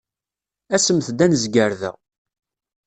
Asemt-d 0.75 1.19
ad 1.25 1.29
nezger 1.31 1.71
da. 1.79 1.91